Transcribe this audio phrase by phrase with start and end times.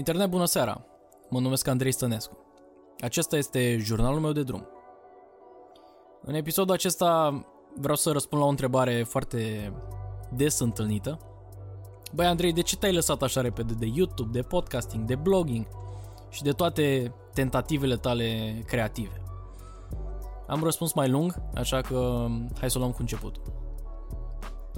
[0.00, 0.84] Internet, bună seara!
[1.30, 2.36] Mă numesc Andrei Stănescu.
[3.00, 4.68] Acesta este jurnalul meu de drum.
[6.22, 7.42] În episodul acesta
[7.76, 9.72] vreau să răspund la o întrebare foarte
[10.34, 11.18] des întâlnită.
[12.14, 15.66] Băi, Andrei, de ce te-ai lăsat așa repede de YouTube, de podcasting, de blogging
[16.30, 19.22] și de toate tentativele tale creative?
[20.46, 22.26] Am răspuns mai lung, așa că
[22.58, 23.36] hai să o luăm cu început.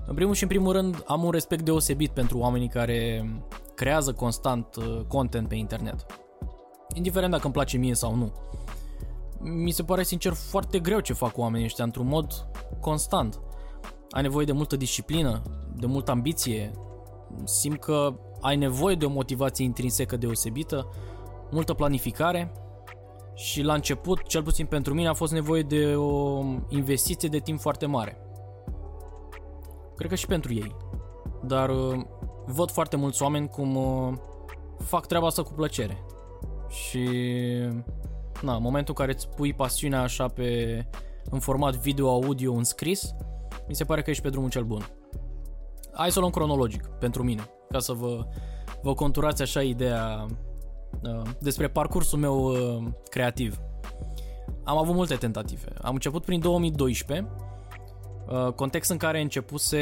[0.07, 3.31] În primul și în primul rând, am un respect deosebit pentru oamenii care
[3.75, 6.07] creează constant uh, content pe internet.
[6.95, 8.33] Indiferent dacă îmi place mie sau nu.
[9.41, 12.47] Mi se pare sincer foarte greu ce fac oamenii ăștia într-un mod
[12.81, 13.41] constant.
[14.11, 15.43] Ai nevoie de multă disciplină,
[15.77, 16.71] de multă ambiție.
[17.45, 20.89] Simt că ai nevoie de o motivație intrinsecă deosebită,
[21.51, 22.53] multă planificare
[23.35, 27.61] și la început, cel puțin pentru mine, a fost nevoie de o investiție de timp
[27.61, 28.17] foarte mare.
[29.97, 30.77] Cred că și pentru ei.
[31.45, 32.05] Dar uh,
[32.47, 34.13] văd foarte mulți oameni cum uh,
[34.79, 36.05] fac treaba asta cu plăcere.
[36.69, 37.09] Și
[38.43, 40.87] na, în momentul în care îți pui pasiunea așa pe
[41.31, 43.15] în format video-audio în scris,
[43.69, 44.87] mi se pare că ești pe drumul cel bun.
[45.93, 48.27] Hai să o luăm cronologic pentru mine, ca să vă,
[48.83, 50.27] vă conturați așa ideea
[51.03, 53.61] uh, despre parcursul meu uh, creativ.
[54.65, 55.69] Am avut multe tentative.
[55.81, 57.29] Am început prin 2012,
[58.29, 59.79] uh, context în care începuse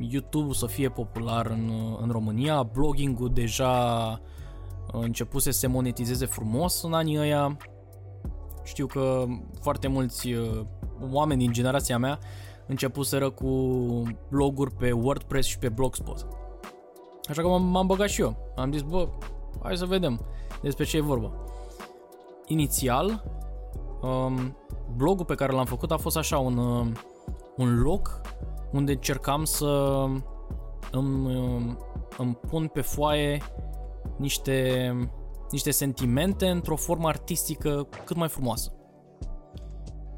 [0.00, 4.20] YouTube să fie popular în, în România, blogging-ul deja
[4.92, 7.56] începuse să se monetizeze frumos în anii ăia.
[8.64, 9.24] Știu că
[9.60, 10.60] foarte mulți uh,
[11.10, 12.18] oameni din generația mea
[12.66, 13.48] începuseră cu
[14.28, 16.26] bloguri pe WordPress și pe Blogspot.
[17.28, 18.36] Așa că m-am băgat și eu.
[18.56, 19.08] Am zis, bă,
[19.62, 20.20] hai să vedem
[20.62, 21.32] despre ce e vorba.
[22.46, 23.24] Inițial,
[24.02, 24.56] um,
[24.96, 26.86] blogul pe care l-am făcut a fost așa un, uh,
[27.56, 28.20] un loc
[28.72, 30.04] unde încercam să
[30.90, 31.76] îmi,
[32.18, 33.42] îmi pun pe foaie
[34.16, 34.92] niște,
[35.50, 38.72] niște sentimente într-o formă artistică cât mai frumoasă.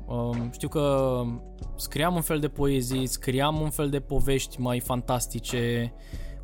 [0.07, 1.21] Um, știu că
[1.77, 5.93] scriam un fel de poezii, scriam un fel de povești mai fantastice.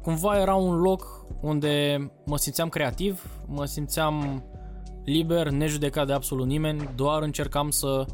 [0.02, 1.96] Cumva era un loc unde
[2.26, 4.44] mă simțeam creativ, mă simțeam
[5.04, 8.06] liber, nejudecat de absolut nimeni, doar încercam să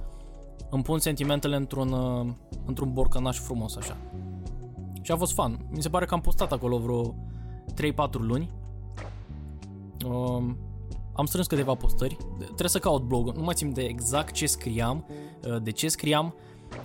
[0.70, 2.26] îmi pun sentimentele într-un, uh,
[2.66, 3.96] într-un borcănaș frumos așa.
[5.02, 5.66] Și a fost fan.
[5.70, 7.14] Mi se pare că am postat acolo vreo
[7.74, 8.50] 3-4 luni.
[10.06, 10.58] Um,
[11.12, 12.16] am strâns câteva postări.
[12.38, 13.34] Trebuie să caut blogul.
[13.36, 15.04] Nu mai țin de exact ce scriam,
[15.48, 16.34] uh, de ce scriam,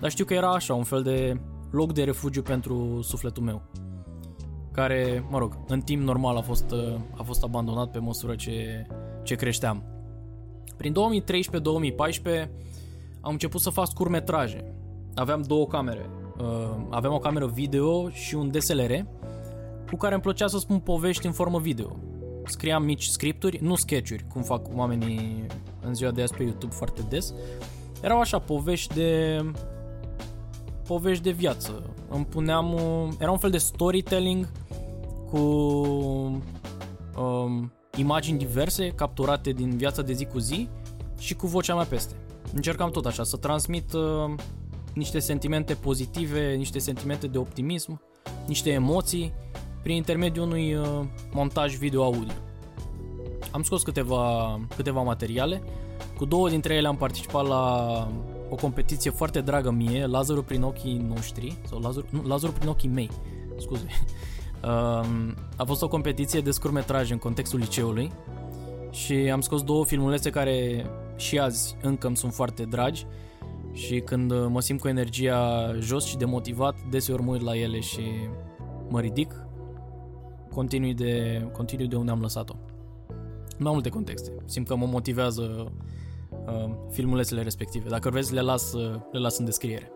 [0.00, 3.62] dar știu că era așa, un fel de loc de refugiu pentru sufletul meu.
[4.72, 8.86] Care, mă rog, în timp normal a fost, uh, a fost abandonat pe măsură ce,
[9.22, 9.84] ce creșteam.
[10.76, 12.50] Prin 2013-2014
[13.20, 14.74] am început să fac scurtmetraje.
[15.14, 16.10] Aveam două camere.
[16.38, 16.46] Uh,
[16.90, 19.06] aveam o cameră video și un DSLR
[19.90, 21.96] cu care îmi plăcea să spun povești în formă video.
[22.44, 25.46] Scriam mici scripturi, nu sketchuri, cum fac oamenii
[25.80, 27.34] în ziua de azi pe YouTube foarte des.
[28.02, 29.40] Erau așa povești de
[30.86, 31.82] povești de viață.
[32.08, 32.76] Îmi puneam
[33.18, 34.48] era un fel de storytelling
[35.30, 35.38] cu
[37.18, 40.68] um, imagini diverse capturate din viața de zi cu zi
[41.18, 42.14] și cu vocea mea peste
[42.54, 44.34] încercam tot așa să transmit uh,
[44.94, 48.00] niște sentimente pozitive, niște sentimente de optimism,
[48.46, 49.32] niște emoții
[49.82, 50.86] prin intermediul unui uh,
[51.32, 52.32] montaj video-audio.
[53.50, 55.62] Am scos câteva, câteva materiale,
[56.16, 58.08] cu două dintre ele am participat la
[58.50, 62.88] o competiție foarte dragă mie, Lazarul prin ochii noștri, sau Lazarul, nu, Lazarul prin ochii
[62.88, 63.10] mei,
[63.58, 63.86] scuze.
[64.64, 68.12] Um, a fost o competiție de scurmetraj în contextul liceului
[68.90, 70.86] și am scos două filmulețe care
[71.20, 73.06] și azi încă îmi sunt foarte dragi
[73.72, 77.80] și când uh, mă simt cu energia jos și demotivat, deseori mă uit la ele
[77.80, 78.02] și
[78.88, 79.46] mă ridic,
[80.52, 82.54] continui de, continui de unde am lăsat-o.
[83.58, 84.32] Mai multe contexte.
[84.44, 85.72] Simt că mă motivează
[86.46, 87.88] uh, filmulețele respective.
[87.88, 89.92] Dacă vreți, le las, uh, le las în descriere.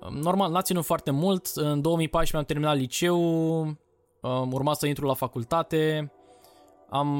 [0.00, 1.46] Uh, normal, n-a ținut foarte mult.
[1.54, 3.20] În 2014 am terminat liceu,
[3.60, 6.12] uh, urma să intru la facultate,
[6.88, 7.10] am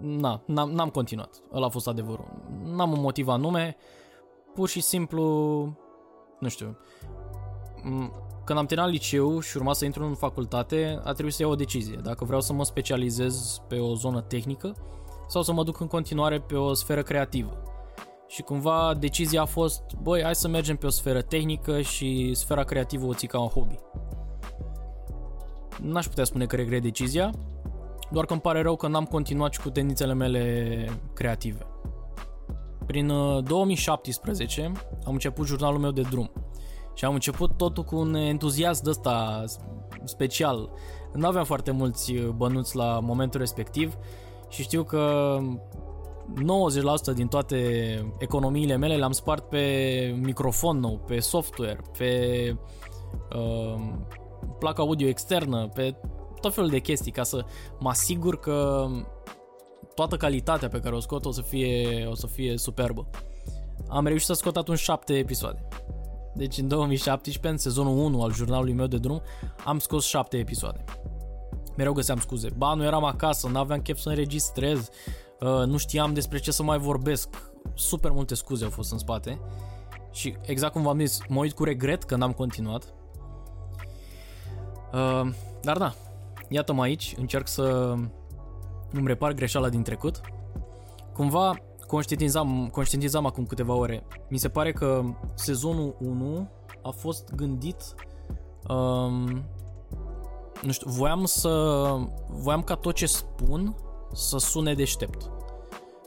[0.00, 1.42] na, n-am, n-am continuat.
[1.52, 2.24] Ăla a fost adevărul.
[2.64, 3.76] N-am un motiv anume,
[4.54, 5.22] pur și simplu,
[6.38, 6.76] nu știu,
[8.44, 11.54] când am terminat liceu și urma să intru în facultate, a trebuit să iau o
[11.54, 12.00] decizie.
[12.02, 14.76] Dacă vreau să mă specializez pe o zonă tehnică
[15.28, 17.62] sau să mă duc în continuare pe o sferă creativă.
[18.28, 22.62] Și cumva decizia a fost, băi, hai să mergem pe o sferă tehnică și sfera
[22.62, 23.78] creativă o ții ca un hobby.
[25.82, 27.30] N-aș putea spune că regret decizia,
[28.10, 31.66] doar că îmi pare rău că n-am continuat și cu tendințele mele creative.
[32.86, 33.12] Prin
[33.42, 36.30] 2017 uh, am început jurnalul meu de drum
[36.94, 39.44] și am început totul cu un entuziasm de ăsta
[40.04, 40.70] special.
[41.12, 43.96] nu aveam foarte mulți bănuți la momentul respectiv
[44.48, 45.36] și știu că
[47.12, 47.58] 90% din toate
[48.18, 52.56] economiile mele le-am spart pe microfon nou, pe software, pe
[53.36, 53.80] uh,
[54.58, 55.96] placa audio externă, pe
[56.44, 57.44] tot felul de chestii ca să
[57.78, 58.86] mă asigur că
[59.94, 63.06] toată calitatea pe care o scot o să fie, o să fie superbă.
[63.88, 65.68] Am reușit să scot atunci 7 episoade.
[66.34, 69.22] Deci în 2017, în sezonul 1 al jurnalului meu de drum,
[69.64, 70.84] am scos 7 episoade.
[71.76, 72.48] Mereu găseam scuze.
[72.56, 74.88] Ba, nu eram acasă, nu aveam chef să înregistrez,
[75.40, 77.52] uh, nu știam despre ce să mai vorbesc.
[77.74, 79.40] Super multe scuze au fost în spate.
[80.12, 82.94] Și exact cum v-am zis, mă uit cu regret că n-am continuat.
[84.92, 85.30] Uh,
[85.62, 85.94] dar da,
[86.48, 87.94] iată-mă aici, încerc să
[88.92, 90.20] îmi repar greșeala din trecut.
[91.12, 91.54] Cumva
[91.86, 94.06] conștientizam, conștientizam acum câteva ore.
[94.28, 95.02] Mi se pare că
[95.34, 96.48] sezonul 1
[96.82, 97.94] a fost gândit
[98.68, 99.44] um,
[100.62, 101.50] nu știu, voiam să
[102.28, 103.76] voiam ca tot ce spun
[104.12, 105.30] să sune deștept.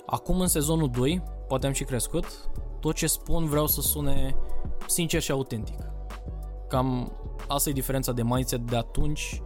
[0.05, 2.49] Acum în sezonul 2, poate am și crescut,
[2.79, 4.35] tot ce spun vreau să sune
[4.87, 5.77] sincer și autentic.
[6.67, 7.11] Cam
[7.47, 9.41] asta e diferența de mindset de atunci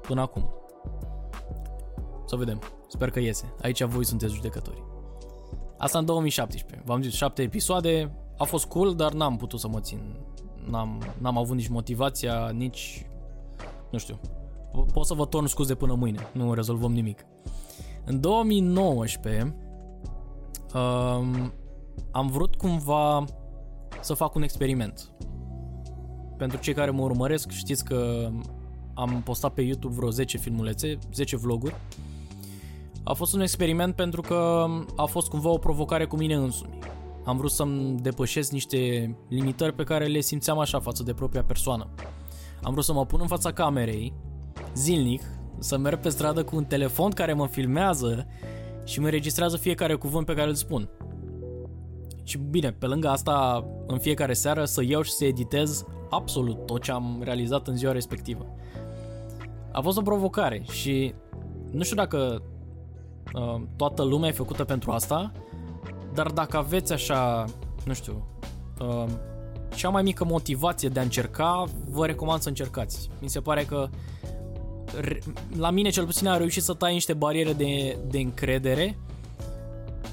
[0.00, 0.50] până acum.
[2.26, 2.60] Să vedem.
[2.88, 3.54] Sper că iese.
[3.62, 4.82] Aici voi sunteți judecători.
[5.78, 6.82] Asta în 2017.
[6.86, 8.10] V-am zis, șapte episoade.
[8.38, 10.16] A fost cool, dar n-am putut să mă țin.
[10.70, 13.06] N-am, n-am avut nici motivația, nici...
[13.90, 14.20] Nu știu.
[14.92, 16.20] Pot să vă torn scuze până mâine.
[16.32, 17.26] Nu rezolvăm nimic.
[18.04, 19.56] În 2019
[20.74, 21.52] um,
[22.10, 23.24] am vrut cumva
[24.00, 25.10] să fac un experiment.
[26.36, 28.30] Pentru cei care mă urmăresc, știți că
[28.94, 31.74] am postat pe YouTube vreo 10 filmulețe, 10 vloguri
[33.04, 36.78] a fost un experiment pentru că a fost cumva o provocare cu mine însumi.
[37.24, 41.88] Am vrut să-mi depășesc niște limitări pe care le simțeam așa față de propria persoană.
[42.62, 44.12] Am vrut să mă pun în fața camerei,
[44.74, 45.22] zilnic,
[45.58, 48.26] să merg pe stradă cu un telefon care mă filmează
[48.84, 50.88] și mă registrează fiecare cuvânt pe care îl spun.
[52.22, 56.82] Și bine, pe lângă asta, în fiecare seară să iau și să editez absolut tot
[56.82, 58.46] ce am realizat în ziua respectivă.
[59.74, 61.14] A fost o provocare și
[61.70, 62.42] nu știu dacă
[63.32, 65.32] Uh, toată lumea e făcută pentru asta,
[66.12, 67.44] dar dacă aveți așa,
[67.84, 68.26] nu știu,
[68.80, 69.04] uh,
[69.74, 73.10] cea mai mică motivație de a încerca, vă recomand să încercați.
[73.20, 73.88] Mi se pare că
[75.56, 78.98] la mine cel puțin a reușit să tai niște bariere de, de încredere.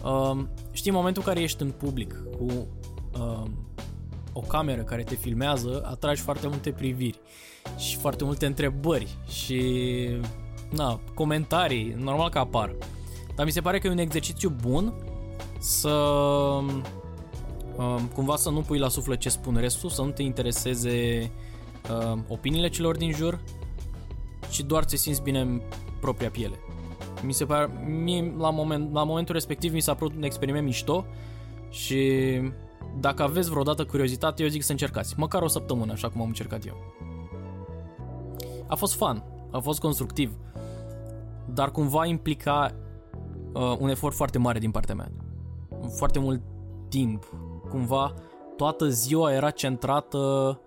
[0.04, 0.40] Uh,
[0.72, 2.46] știi, în momentul în care ești în public cu
[3.14, 3.44] uh,
[4.34, 7.20] o cameră care te filmează, atragi foarte multe priviri
[7.78, 9.62] și foarte multe întrebări și
[10.70, 12.76] na, comentarii, normal că apar.
[13.36, 14.94] Dar mi se pare că e un exercițiu bun
[15.60, 15.90] să
[17.78, 21.32] uh, cumva să nu pui la suflet ce spun restul, să nu te intereseze
[21.90, 23.40] uh, opiniile celor din jur,
[24.50, 25.62] ci doar ți simți bine în
[26.00, 26.56] propria piele.
[27.24, 31.06] Mi se pare, mie, la, moment, la momentul respectiv mi s-a părut un experiment mișto
[31.70, 31.98] și
[33.00, 35.14] dacă aveți vreodată curiozitate, eu zic să încercați.
[35.18, 36.76] Măcar o săptămână, așa cum am încercat eu.
[38.68, 40.38] A fost fun, a fost constructiv,
[41.54, 42.76] dar cumva implica
[43.54, 45.12] uh, un efort foarte mare din partea mea.
[45.98, 46.42] Foarte mult
[46.90, 47.26] timp.
[47.70, 48.14] Cumva
[48.58, 50.60] toată ziua era centrată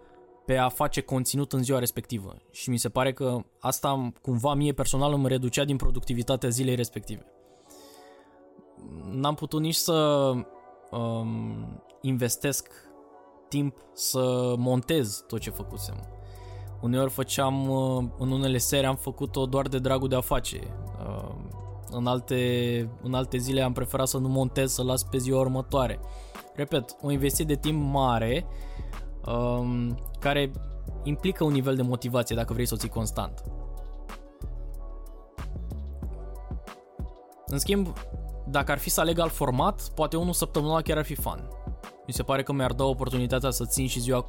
[0.44, 2.36] pe a face conținut în ziua respectivă.
[2.50, 7.26] Și mi se pare că asta cumva mie personal îmi reducea din productivitatea zilei respective.
[9.10, 10.32] N-am putut nici să
[10.96, 12.68] um, investesc
[13.48, 15.94] timp să montez tot ce făcusem.
[16.80, 20.60] Uneori făceam, uh, în unele serii am făcut-o doar de dragul de a face.
[21.06, 21.34] Uh,
[21.90, 26.00] în alte, în alte zile am preferat să nu montez, să las pe ziua următoare.
[26.54, 28.46] Repet, o investiție de timp mare
[29.26, 30.50] um, care
[31.02, 33.44] implică un nivel de motivație dacă vrei să o ții constant.
[37.46, 37.92] În schimb,
[38.46, 41.48] dacă ar fi să aleg alt format, poate unul săptămânal chiar ar fi fun.
[42.06, 44.26] Mi se pare că mi-ar da oportunitatea să țin și ziua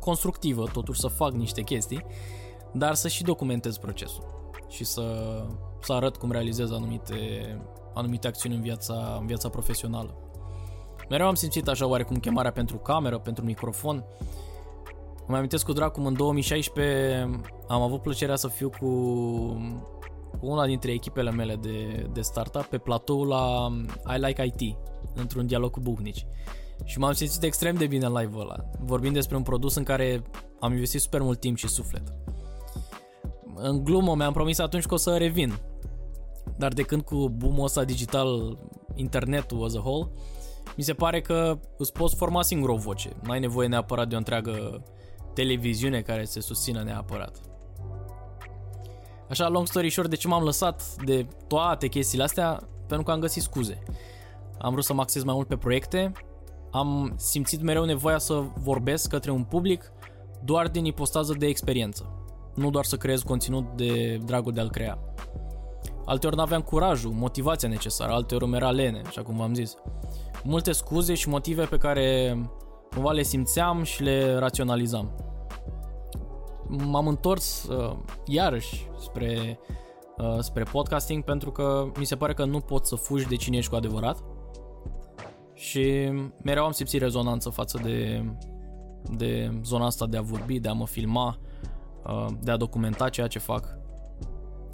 [0.00, 2.04] constructivă, totuși să fac niște chestii,
[2.72, 5.02] dar să și documentez procesul și să
[5.80, 7.16] să arăt cum realizez anumite,
[7.94, 10.14] anumite acțiuni în viața, în viața profesională.
[11.08, 14.04] Mereu am simțit așa oarecum chemarea pentru cameră, pentru microfon.
[15.26, 18.88] Îmi amintesc cu drag cum în 2016 am avut plăcerea să fiu cu,
[20.40, 23.68] cu una dintre echipele mele de, de startup pe platou la
[24.16, 24.76] I Like IT,
[25.14, 26.26] într-un dialog cu Bucnici.
[26.84, 30.22] Și m-am simțit extrem de bine în live-ul ăla, vorbind despre un produs în care
[30.60, 32.02] am investit super mult timp și suflet.
[33.54, 35.58] În glumă mi-am promis atunci că o să revin,
[36.56, 38.58] dar de când cu boom-ul ăsta digital,
[38.94, 40.08] internetul as a whole,
[40.76, 43.10] mi se pare că îți poți forma singur o voce.
[43.22, 44.82] Nu ai nevoie neapărat de o întreagă
[45.34, 47.49] televiziune care se susțină neapărat.
[49.30, 52.60] Așa, long story short, de ce m-am lăsat de toate chestiile astea?
[52.86, 53.82] Pentru că am găsit scuze.
[54.58, 56.12] Am vrut să mă acces mai mult pe proiecte,
[56.70, 59.92] am simțit mereu nevoia să vorbesc către un public
[60.44, 62.14] doar din ipostază de experiență.
[62.54, 64.98] Nu doar să creez conținut de dragul de a-l crea.
[66.04, 69.74] Alteori nu aveam curajul, motivația necesară, alteori îmi era lene, așa cum v-am zis.
[70.44, 72.38] Multe scuze și motive pe care
[72.90, 75.29] cumva le simțeam și le raționalizam.
[76.70, 77.96] M-am întors uh,
[78.26, 79.58] iarăși spre,
[80.16, 83.56] uh, spre podcasting pentru că mi se pare că nu poți să fugi de cine
[83.56, 84.24] ești cu adevărat.
[85.54, 86.10] Și
[86.42, 88.24] mereu am simțit rezonanță față de,
[89.16, 91.38] de zona asta de a vorbi, de a mă filma,
[92.06, 93.78] uh, de a documenta ceea ce fac.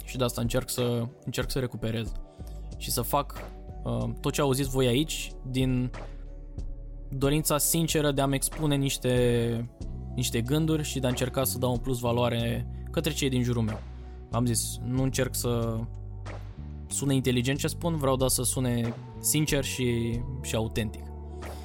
[0.03, 2.11] Și de asta încerc să, încerc să recuperez
[2.77, 3.41] și să fac
[3.83, 5.91] uh, tot ce auziți voi aici din
[7.09, 9.69] dorința sinceră de a-mi expune niște,
[10.17, 13.61] niște gânduri și de a încerca să dau un plus valoare către cei din jurul
[13.61, 13.79] meu.
[14.31, 15.79] Am zis, nu încerc să
[16.87, 21.01] sune inteligent ce spun, vreau doar să sune sincer și, și autentic.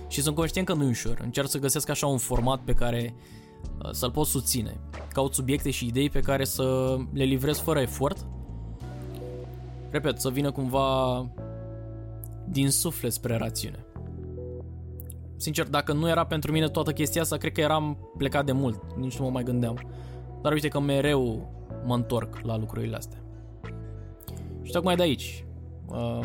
[0.09, 1.21] Și sunt conștient că nu e ușor.
[1.23, 3.15] Încerc să găsesc așa un format pe care
[3.83, 4.81] uh, să-l pot susține.
[5.13, 8.27] Caut subiecte și idei pe care să le livrez fără efort.
[9.91, 11.27] Repet, să vină cumva
[12.49, 13.87] din suflet spre rațiune.
[15.43, 18.81] Sincer, dacă nu era pentru mine toată chestia asta, cred că eram plecat de mult.
[18.97, 19.89] Nici nu mă mai gândeam.
[20.43, 21.51] Dar uite că mereu
[21.85, 23.23] mă întorc la lucrurile astea.
[24.63, 25.45] Și tocmai de aici,
[25.87, 26.25] uh,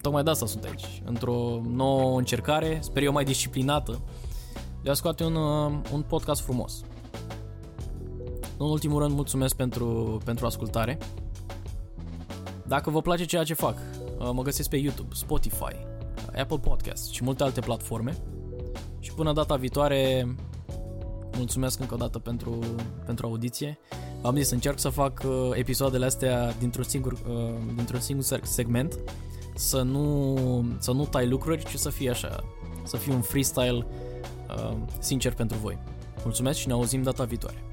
[0.00, 4.00] tocmai de asta sunt aici, într-o nouă încercare, sper eu mai disciplinată,
[4.82, 6.84] de a scoate un, uh, un podcast frumos.
[8.58, 10.98] În ultimul rând, mulțumesc pentru, pentru ascultare.
[12.66, 13.76] Dacă vă place ceea ce fac,
[14.18, 15.76] uh, mă găsesc pe YouTube, Spotify,
[16.36, 18.16] Apple Podcast și multe alte platforme.
[19.20, 20.34] Și până data viitoare,
[21.36, 22.58] mulțumesc încă o dată pentru,
[23.06, 23.78] pentru audiție.
[24.22, 28.98] Am zis, încerc să fac uh, episoadele astea dintr-un singur, uh, dintr-un singur segment,
[29.54, 30.36] să nu,
[30.78, 32.44] să nu tai lucruri, ci să fie așa,
[32.82, 33.86] să fie un freestyle
[34.48, 35.78] uh, sincer pentru voi.
[36.22, 37.69] Mulțumesc și ne auzim data viitoare.